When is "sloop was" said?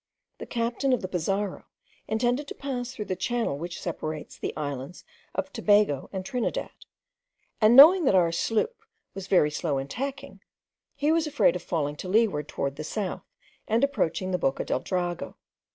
8.31-9.27